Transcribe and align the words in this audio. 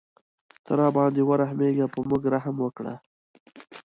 ته 0.65 0.71
راباندې 0.81 1.21
ورحمېږه 1.25 1.85
په 1.93 1.99
موږ 2.09 2.23
رحم 2.33 2.55
وکړه. 2.61 2.95